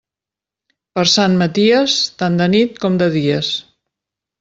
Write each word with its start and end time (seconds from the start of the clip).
Per 0.95 1.03
Sant 1.11 1.37
Maties, 1.43 2.01
tant 2.25 2.43
de 2.43 2.51
nit 2.59 2.85
com 2.87 3.01
de 3.05 3.15
dies. 3.23 3.57